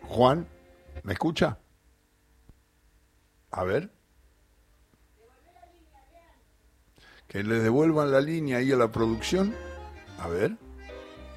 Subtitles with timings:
[0.00, 0.48] Juan,
[1.02, 1.58] ¿me escucha?
[3.50, 3.90] A ver.
[7.28, 9.54] Que le devuelvan la línea ahí a la producción.
[10.18, 10.56] A ver.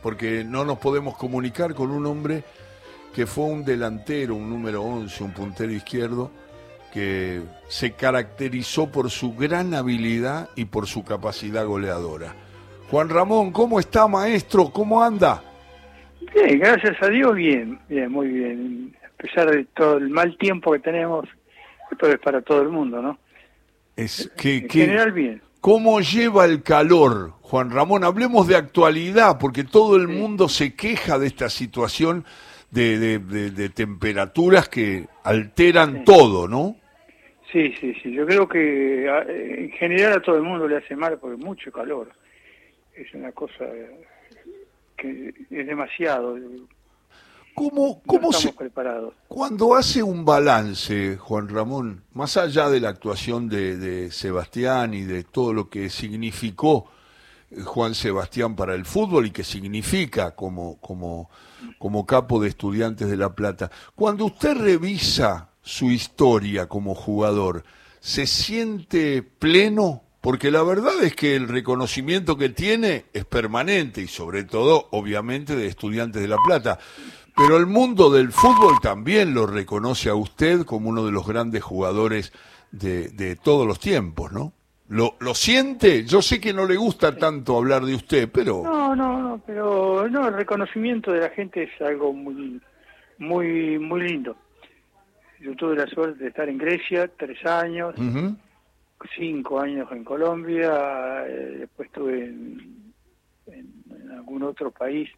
[0.02, 2.46] Porque no nos podemos comunicar con un hombre
[3.14, 6.32] que fue un delantero, un número 11, un puntero izquierdo,
[6.94, 12.49] que se caracterizó por su gran habilidad y por su capacidad goleadora.
[12.90, 14.72] Juan Ramón, ¿cómo está, maestro?
[14.72, 15.44] ¿Cómo anda?
[16.34, 18.96] Bien, gracias a Dios, bien, bien, muy bien.
[19.06, 21.26] A pesar de todo el mal tiempo que tenemos,
[21.92, 23.20] esto es para todo el mundo, ¿no?
[23.96, 25.42] Es que, en que- general, bien.
[25.62, 28.06] ¿Cómo lleva el calor, Juan Ramón?
[28.06, 32.24] Hablemos de actualidad, porque todo el mundo se queja de esta situación
[32.72, 36.78] de, de- de- de temperaturas que alteran todo, ¿no?
[37.52, 38.14] Sí, sí, sí.
[38.14, 41.72] Yo creo que a- en general a todo el mundo le hace mal porque mucho
[41.74, 42.10] calor.
[43.00, 43.66] Es una cosa
[44.98, 46.36] que es demasiado.
[47.56, 49.14] ¿Cómo, cómo estamos se, preparados.
[49.30, 55.04] Cuando hace un balance, Juan Ramón, más allá de la actuación de, de Sebastián y
[55.04, 56.92] de todo lo que significó
[57.50, 61.30] eh, Juan Sebastián para el fútbol y que significa como, como,
[61.78, 67.64] como capo de estudiantes de La Plata, cuando usted revisa su historia como jugador,
[68.02, 70.04] ¿se siente pleno?
[70.22, 75.56] Porque la verdad es que el reconocimiento que tiene es permanente y sobre todo, obviamente,
[75.56, 76.78] de estudiantes de La Plata.
[77.36, 81.64] Pero el mundo del fútbol también lo reconoce a usted como uno de los grandes
[81.64, 82.34] jugadores
[82.72, 84.52] de, de todos los tiempos, ¿no?
[84.90, 86.04] ¿Lo, ¿Lo siente?
[86.04, 88.64] Yo sé que no le gusta tanto hablar de usted, pero...
[88.64, 92.60] No, no, no, pero no, el reconocimiento de la gente es algo muy,
[93.20, 94.36] muy, muy lindo.
[95.40, 98.36] Yo tuve la suerte de estar en Grecia tres años, Ujú.
[99.16, 102.94] Cinco años en Colombia, eh, después estuve en,
[103.48, 105.10] en- en algún otro país,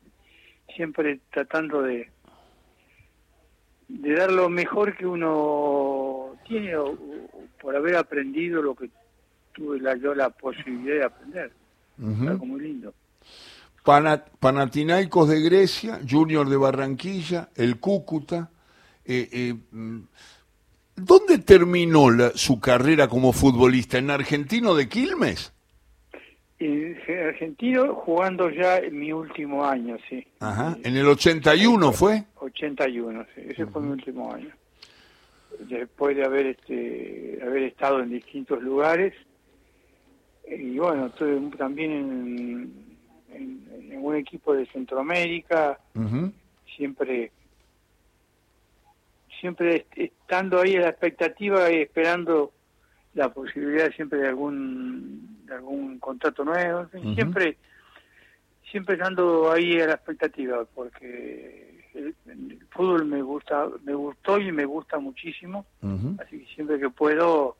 [0.76, 2.10] siempre tratando de
[3.88, 8.90] de dar lo mejor que uno tiene o- o por haber aprendido lo que
[9.54, 11.52] tuve la, yo la posibilidad de aprender.
[12.00, 12.28] Ujú.
[12.30, 12.94] Algo muy lindo.
[13.84, 18.50] Pana- Panathinaikos de Grecia, Junior de Barranquilla, el Cúcuta.
[19.04, 20.00] eh, eh, mm,
[20.96, 23.98] ¿Dónde terminó la- su carrera como futbolista?
[23.98, 25.54] ¿En Argentino de Quilmes?
[26.60, 30.26] Y argentino jugando ya en mi último año, sí.
[30.40, 30.78] Ajá.
[30.84, 32.24] ¿En el 81 fue?
[32.40, 33.42] 81, sí.
[33.50, 34.50] Ese fue mi último año.
[35.68, 39.14] Después de haber este haber estado en distintos lugares
[40.48, 42.74] y bueno, estuve también en,
[43.34, 45.80] en, en un equipo de Centroamérica,
[46.76, 47.32] siempre
[49.42, 52.52] siempre est- estando ahí a la expectativa y esperando
[53.16, 57.58] la posibilidad siempre de algún de algún contrato nuevo, en fin, siempre
[58.72, 64.52] siempre estando ahí a la expectativa porque el, el fútbol me gusta me gustó y
[64.54, 65.66] me gusta muchísimo,
[66.22, 67.58] así que siempre que puedo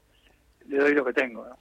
[0.70, 1.44] le doy lo que tengo.
[1.46, 1.58] ¿no?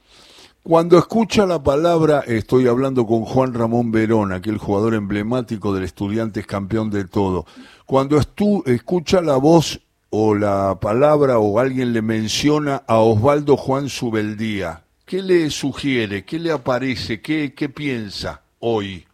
[0.63, 6.47] Cuando escucha la palabra, estoy hablando con Juan Ramón Verón, aquel jugador emblemático del Estudiantes
[6.47, 7.47] campeón de todo.
[7.87, 13.89] Cuando estu- escucha la voz o la palabra o alguien le menciona a Osvaldo Juan
[13.89, 16.25] Subeldía, ¿qué le sugiere?
[16.25, 17.21] ¿Qué le aparece?
[17.21, 19.07] ¿Qué, qué piensa hoy?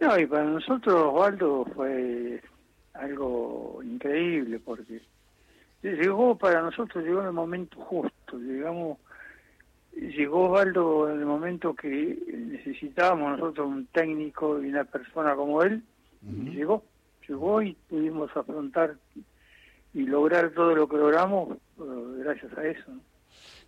[0.00, 2.42] No, y para nosotros Osvaldo fue
[2.92, 5.00] algo increíble porque
[5.82, 8.98] llegó para nosotros, llegó en el momento justo, llegamos,
[9.92, 15.82] llegó Osvaldo en el momento que necesitábamos nosotros un técnico y una persona como él,
[16.22, 16.82] y llegó,
[17.26, 18.96] llegó y pudimos afrontar
[19.94, 21.82] y lograr todo lo que logramos eh,
[22.18, 22.92] gracias a eso.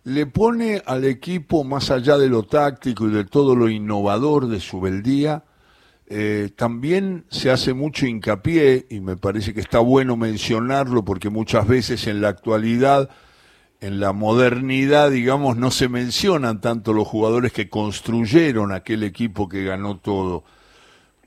[0.03, 4.59] le pone al equipo, más allá de lo táctico y de todo lo innovador de
[4.59, 5.43] su beldía,
[6.09, 11.67] eh, también se hace mucho hincapié, y me parece que está bueno mencionarlo, porque muchas
[11.67, 13.09] veces en la actualidad,
[13.81, 19.65] en la modernidad, digamos, no se mencionan tanto los jugadores que construyeron aquel equipo que
[19.65, 20.45] ganó todo.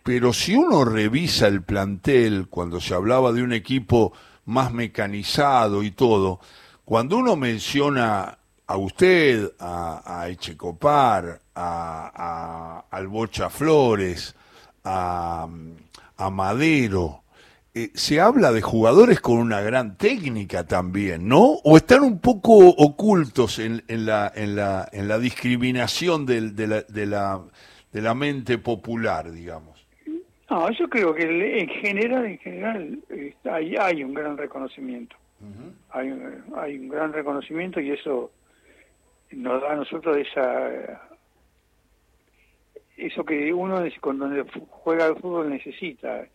[0.03, 4.15] Pero si uno revisa el plantel, cuando se hablaba de un equipo
[4.51, 6.41] más mecanizado y todo,
[6.85, 14.35] cuando uno menciona a usted, a, Echecopar, a, a- Flores,
[14.85, 15.49] a,
[16.31, 17.23] Madero,
[17.75, 21.41] eh, se habla de jugadores con una gran técnica también, ¿no?
[21.65, 26.83] ¿O están un poco ocultos en, en la, en, la, en la discriminación de, la,
[26.83, 27.41] de, la,
[27.93, 29.80] de la mente popular, digamos?
[30.51, 32.99] No, yo creo que en general, en general,
[33.45, 35.17] hay, hay un gran reconocimiento.
[35.91, 38.31] hay, un- hay un gran reconocimiento y eso
[39.31, 41.09] nos da a nosotros esa
[42.97, 44.29] eso que uno cuando
[44.69, 46.27] juega al fútbol necesita,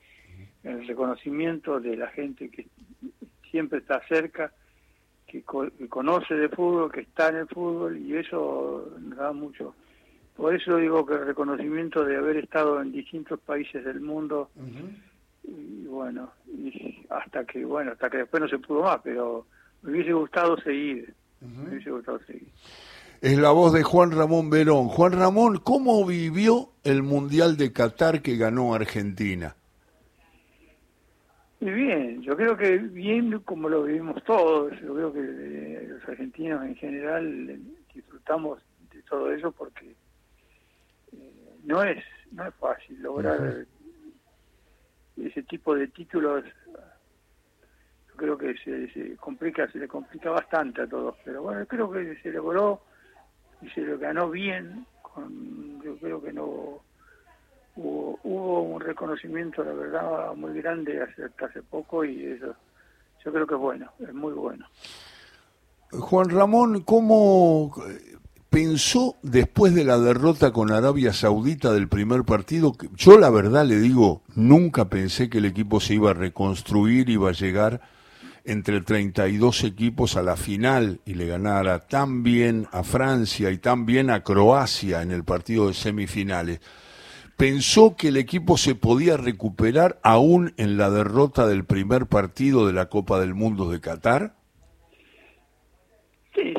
[0.63, 2.65] el reconocimiento de la gente que
[3.51, 4.51] siempre está cerca,
[5.27, 9.75] que, conoce de fútbol, que está en el fútbol y eso nos da mucho.
[10.35, 14.49] Por eso digo que el reconocimiento de haber estado en distintos países del mundo
[15.43, 19.45] y bueno, y hasta que bueno, hasta que después no se pudo más, pero
[19.81, 22.49] me hubiese gustado seguir, me hubiese gustado seguir
[23.25, 24.87] es la voz de Juan Ramón Verón.
[24.87, 29.55] Juan Ramón, ¿cómo vivió el Mundial de Qatar que ganó Argentina?
[31.59, 36.07] Muy bien, yo creo que bien como lo vivimos todos, yo creo que eh, los
[36.07, 37.59] argentinos en general eh,
[37.93, 38.59] disfrutamos
[38.93, 39.95] de todo eso porque
[41.65, 43.65] no es no es fácil lograr
[45.17, 46.43] ese tipo de títulos
[48.09, 51.91] yo creo que se, se, complica se le complica bastante a todos pero bueno creo
[51.91, 52.81] que se logró
[53.61, 56.45] y se lo ganó bien, con, yo creo que no
[57.75, 62.55] hubo, hubo un reconocimiento, la verdad, muy grande hasta hace poco y eso
[63.23, 64.65] yo creo que es bueno, es muy bueno.
[65.91, 67.73] Juan Ramón, ¿cómo
[68.55, 72.71] pensó después de la derrota con Arabia Saudita del primer partido?
[72.95, 77.27] Yo la verdad le digo, nunca pensé que el equipo se iba a reconstruir, iba
[77.27, 77.81] a llegar
[78.45, 83.85] entre 32 equipos a la final y le ganara tan bien a Francia y tan
[83.85, 86.61] bien a Croacia en el partido de semifinales,
[87.35, 92.71] ¿pensó que el equipo se podía recuperar aún en la derrota del primer partido de
[92.71, 94.37] la Copa del Mundo de Qatar?
[96.33, 96.53] Sí,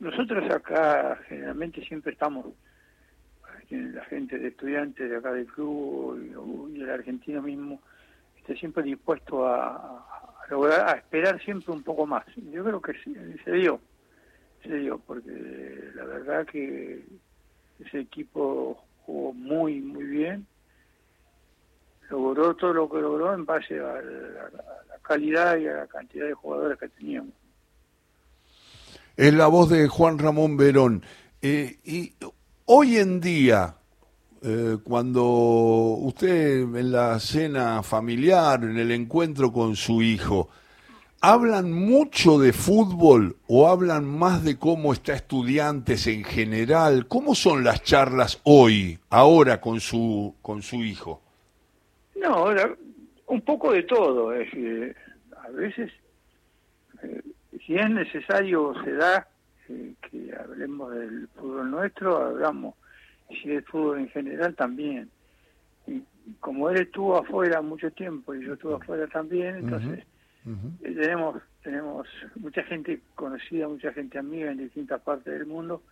[0.00, 2.46] nosotros acá generalmente siempre estamos,
[3.70, 7.80] la gente de estudiantes de acá del club y el argentino mismo,
[8.38, 10.04] esté siempre dispuesto a,
[10.50, 12.24] lograr, a esperar siempre un poco más.
[12.50, 12.94] Yo creo que
[13.44, 13.80] se dio,
[14.62, 17.04] se dio, porque la verdad que
[17.78, 20.46] ese equipo jugó muy, muy bien,
[22.10, 24.50] logró todo lo que logró en base a la,
[25.02, 27.34] calidad y a la cantidad de jugadores que teníamos.
[29.20, 31.02] Es la voz de Juan Ramón Verón.
[31.42, 32.14] Eh, y
[32.64, 33.74] hoy en día,
[34.40, 40.48] eh, cuando usted en la cena familiar, en el encuentro con su hijo,
[41.20, 47.06] ¿hablan mucho de fútbol o hablan más de cómo está estudiantes en general?
[47.06, 51.20] ¿Cómo son las charlas hoy, ahora con su, con su hijo?
[52.16, 52.46] No,
[53.26, 54.32] un poco de todo.
[54.32, 54.48] Es
[55.36, 56.09] a veces, eh,
[57.66, 59.28] si es necesario, se da
[59.68, 62.74] eh, que hablemos del fútbol nuestro, hablamos
[63.28, 65.10] y de fútbol en general también.
[65.86, 66.02] Y
[66.40, 70.04] como él estuvo afuera mucho tiempo y yo estuve afuera también, entonces
[70.46, 75.82] eh, tenemos tenemos mucha gente conocida, mucha gente amiga en distintas partes del mundo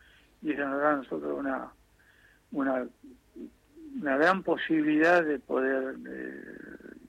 [0.40, 1.72] y eso nos da a nosotros una
[2.52, 2.86] una
[4.00, 5.96] una gran posibilidad de poder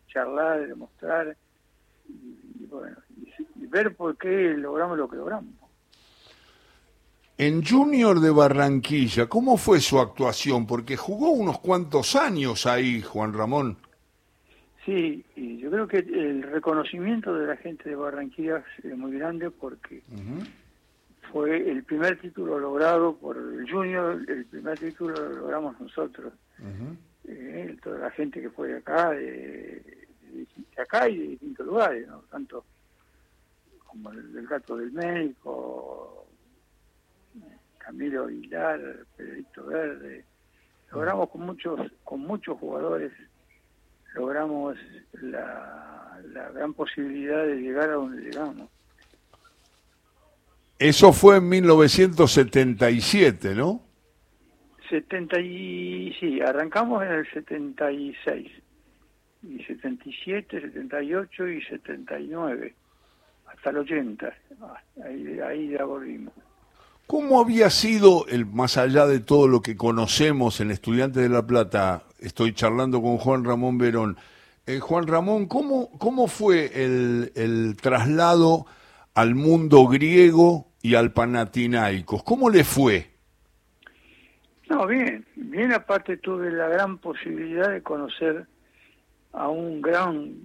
[0.07, 1.38] charlar, de demostrar
[2.07, 3.08] y, bueno, y
[3.69, 5.54] ver por qué logramos lo que logramos.
[7.38, 10.68] En Junior de Barranquilla, ¿cómo fue su actuación?
[10.68, 13.77] Porque jugó unos cuantos años ahí, Juan Ramón.
[14.86, 19.51] Sí, y yo creo que el reconocimiento de la gente de Barranquilla es muy grande
[19.51, 20.04] porque
[21.31, 26.33] fue el primer título logrado por el Junior, el primer título lo logramos nosotros.
[27.25, 29.82] Eh, toda la gente que fue de acá, de,
[30.77, 32.20] acá y de distintos lugares, ¿no?
[32.32, 32.65] tanto
[33.89, 36.27] como el, el Gato del México,
[37.77, 38.79] Camilo Aguilar,
[39.17, 40.25] Pedrito Verde,
[40.91, 43.12] logramos con muchos, con muchos jugadores,
[44.13, 44.77] logramos
[45.22, 46.19] la,
[46.53, 48.69] gran posibilidad de llegar a donde llegamos.
[50.77, 53.81] Eso fue en 1977, ¿no?
[54.89, 58.51] 70 y, sí, arrancamos en el 76,
[59.43, 62.75] y 77, 78 y 79,
[63.53, 66.34] hasta el 80, ah, ahí, ahí ya volvimos.
[67.08, 71.46] ¿Cómo había sido, el, más allá de todo lo que conocemos en Estudiantes de La
[71.48, 74.18] Plata, estoy charlando con Juan Ramón Verón,
[74.68, 78.68] eh, Juan Ramón, ¿cómo, cómo fue el, el, traslado
[79.15, 82.24] al mundo griego y al Panathinaikos?
[82.24, 83.10] ¿Cómo le fue?
[84.70, 88.46] No, bien, bien aparte tuve la gran posibilidad de conocer
[89.34, 90.36] a un gran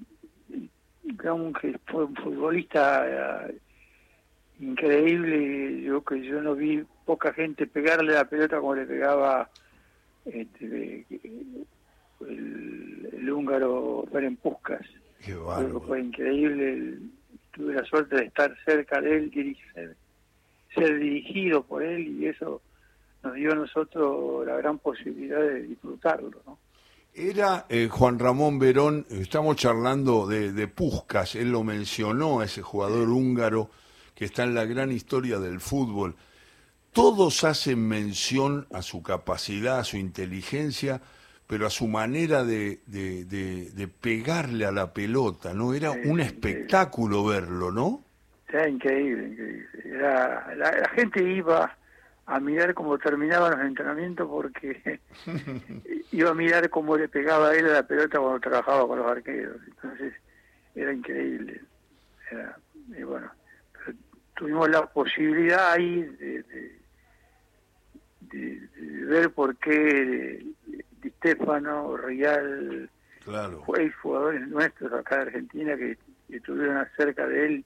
[1.60, 3.58] que fue un futbolista eh,
[4.60, 9.50] increíble, yo que yo no vi poca gente pegarle la pelota como le pegaba
[10.24, 11.06] este,
[12.20, 14.86] el, húngaro Ferenc Puskas.
[15.86, 16.98] fue increíble,
[17.52, 19.96] tuve la suerte de estar cerca de él, dirigir,
[20.74, 22.60] ser dirigido por él y eso
[23.22, 26.58] nos dio a nosotros la gran posibilidad de disfrutarlo, ¿no?
[27.16, 33.08] Era eh, Juan Ramón Verón, estamos charlando de, de Puskas, él lo mencionó, ese jugador
[33.08, 33.70] húngaro
[34.16, 36.16] que está en la gran historia del fútbol.
[36.92, 41.00] Todos hacen mención a su capacidad, a su inteligencia,
[41.46, 45.72] pero a su manera de, de, de, pegarle a la pelota, ¿no?
[45.72, 48.02] Era un espectáculo verlo, ¿no?
[48.48, 49.66] Era increíble, increíble.
[49.84, 51.76] Era, la gente iba
[52.26, 55.00] a mirar cómo terminaban los entrenamientos porque
[56.12, 59.10] iba a mirar cómo le pegaba a él a la pelota cuando trabajaba con los
[59.10, 59.56] arqueros.
[59.66, 60.14] Entonces
[60.74, 61.60] era increíble.
[62.96, 63.30] y bueno,
[64.36, 66.42] tuvimos la posibilidad ahí de,
[68.20, 68.60] de,
[69.06, 70.44] ver por qué
[71.02, 72.88] Di Stefano, Real,
[73.22, 73.62] claro.
[74.02, 77.64] jugadores nuestros acá de Argentina que, que estuvieron cerca de él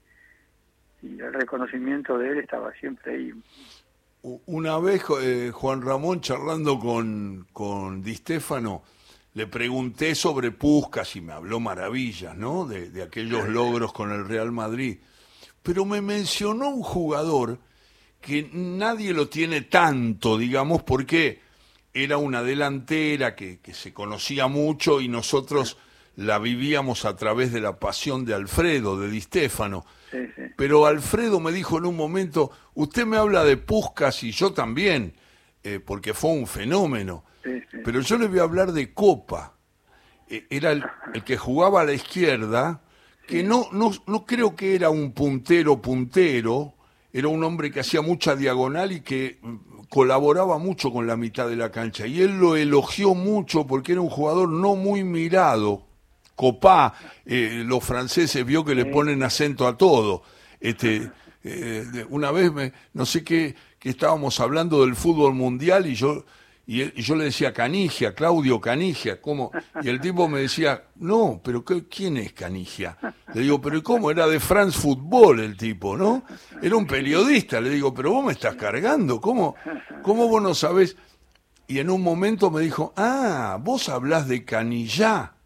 [1.01, 3.33] y el reconocimiento de él estaba siempre ahí
[4.23, 8.83] una vez eh, Juan Ramón charlando con, con Di Stefano,
[9.35, 12.67] le pregunté sobre Puscas y me habló maravillas, ¿no?
[12.67, 14.99] De, aquellos logros con el Real Madrid.
[15.63, 17.59] Pero me mencionó un jugador
[18.21, 21.41] que nadie lo tiene tanto, digamos, porque
[21.95, 25.79] era una delantera que, que se conocía mucho y nosotros
[26.17, 29.87] la vivíamos a través de la pasión de Alfredo, de Di Stefano.
[30.59, 35.15] Pero Alfredo me dijo en un momento, usted me habla de Puscas y yo también,
[35.63, 37.23] eh, porque fue un fenómeno.
[37.85, 39.55] Pero yo le voy a hablar de Copa.
[40.29, 40.83] E, era el,
[41.25, 42.83] que jugaba a la izquierda,
[43.29, 46.75] que no, no, no creo que era un puntero puntero,
[47.13, 51.49] era un hombre que hacía mucha diagonal y que mm, colaboraba mucho con la mitad
[51.49, 52.05] de la cancha.
[52.09, 55.87] Y él lo elogió mucho porque era un jugador no muy mirado
[56.39, 56.95] Copá,
[57.27, 60.23] eh, los franceses vio que le ponen acento a todo.
[60.61, 61.11] Este,
[61.45, 66.25] eh, una vez, me, no sé qué, que estábamos hablando del fútbol mundial y yo,
[66.67, 69.51] y, yo le decía Canigia, Claudio Canigia, ¿cómo?
[69.83, 72.99] Y el tipo me decía, no, pero ¿quién es Canigia?
[73.33, 74.11] Le digo, pero ¿cómo?
[74.11, 76.25] Era de France Football el tipo, ¿no?
[76.61, 79.55] Era un periodista, le digo, pero vos me estás cargando, ¿cómo,
[80.03, 80.97] cómo vos no sabés?
[81.67, 85.38] Y en un momento me dijo, ah, vos hablás de Canillá.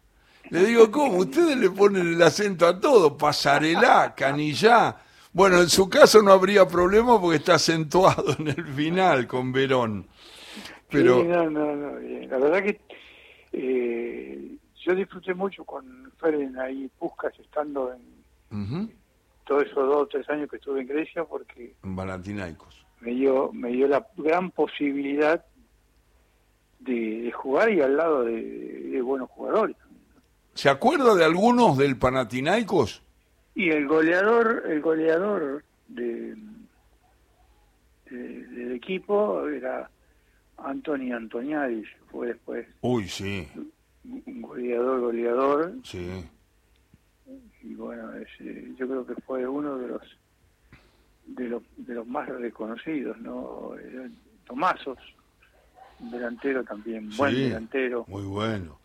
[0.53, 1.17] Le digo, ¿cómo?
[1.17, 4.97] Ustedes le ponen el acento a todo, pasarela, canillá.
[5.31, 10.05] Bueno, en su caso no habría problema porque está acentuado en el final con Verón.
[10.91, 11.23] Pero...
[11.23, 11.99] no, no, no.
[12.27, 12.79] La verdad que
[13.51, 18.93] eh, yo disfruté mucho con Feren ahí, Puscas, estando en
[19.45, 21.73] todos esos dos o tres años que estuve en Grecia, porque...
[21.83, 22.85] En Balantinaicos.
[23.01, 25.43] Me dio, me dio la gran posibilidad
[26.79, 29.75] de, jugar y al lado de buenos jugadores.
[30.53, 33.01] ¿Se acuerda de algunos del Panathinaikos?
[33.55, 36.35] Y el goleador, el goleador de,
[38.09, 39.89] del equipo era
[40.57, 42.67] Anthony Antoniadis, fue después.
[42.81, 43.47] Uy, sí.
[44.03, 45.73] Un goleador, goleador.
[45.83, 46.25] Sí.
[47.61, 48.11] Y bueno,
[48.77, 50.01] yo creo que fue uno de los
[51.25, 53.71] de los, de los más reconocidos, ¿no?
[54.45, 54.97] Tomasos,
[55.99, 58.03] delantero también, buen delantero.
[58.07, 58.82] Muy bueno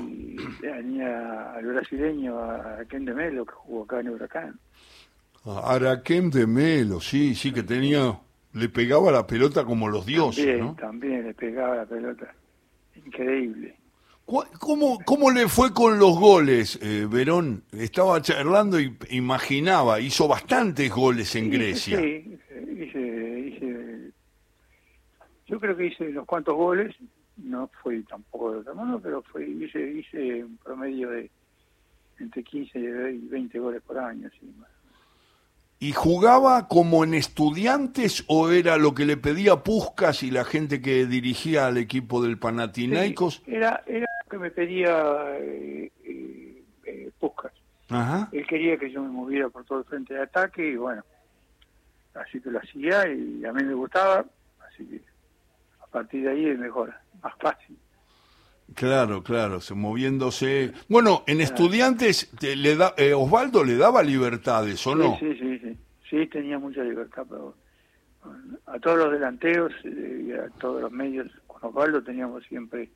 [0.00, 4.58] y tenía al brasileño, a Araquém de Melo, que jugó acá en Huracán.
[5.44, 8.18] Araquém de Melo, sí, sí, que tenía,
[8.54, 10.74] le pegaba la pelota como los dioses, también, ¿no?
[10.76, 12.34] También le pegaba la pelota,
[12.94, 13.76] increíble.
[14.24, 17.64] ¿Cómo, ¿Cómo le fue con los goles, eh, Verón?
[17.72, 21.98] Estaba charlando y imaginaba, hizo bastantes goles en Grecia.
[21.98, 22.38] Sí,
[22.78, 24.10] hice, hice,
[25.46, 26.94] yo creo que hice unos cuantos goles,
[27.42, 31.30] no fue tampoco de otra mano, pero fue hice, hice un promedio de
[32.18, 34.30] entre 15 y 20 goles por año.
[35.78, 40.80] ¿Y jugaba como en estudiantes o era lo que le pedía Puscas y la gente
[40.80, 43.42] que dirigía al equipo del Panathinaikos?
[43.46, 47.52] era, era lo que me pedía eh, eh, eh Puscas.
[48.32, 51.02] Él quería que yo me moviera por todo el frente de ataque y bueno,
[52.14, 54.24] así que lo hacía y a mí me gustaba,
[54.66, 55.11] así que
[55.92, 57.76] partir de ahí es mejor más fácil.
[58.74, 60.72] Claro, claro, se moviéndose.
[60.88, 65.18] Bueno, en estudiantes le da, eh, Osvaldo le daba libertades, ¿o no?
[65.18, 65.76] Sí, sí, sí,
[66.08, 67.54] sí, tenía mucha libertad, pero
[68.66, 72.88] a todos los delanteros eh, y a todos los medios, con Osvaldo teníamos siempre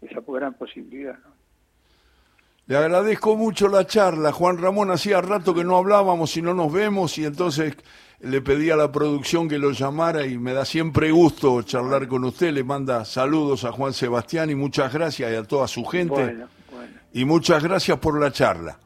[0.00, 1.18] esa gran posibilidad.
[2.66, 6.72] Le agradezco mucho la charla, Juan Ramón, hacía rato que no hablábamos y no nos
[6.72, 7.76] vemos y entonces
[8.24, 12.24] le pedí a la producción que lo llamara y me da siempre gusto charlar con
[12.24, 12.52] usted.
[12.52, 16.36] Le manda saludos a Juan Sebastián y muchas gracias y a toda su gente.
[17.12, 18.78] Y muchas gracias por la charla.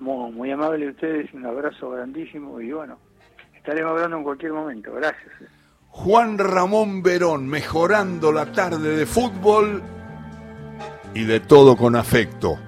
[0.00, 2.98] Muy, muy amable ustedes, un abrazo grandísimo y bueno,
[3.54, 4.92] estaremos hablando en cualquier momento.
[4.92, 5.32] Gracias.
[5.88, 9.80] Juan Ramón Verón, mejorando la tarde de fútbol
[11.14, 12.58] y de todo con afecto.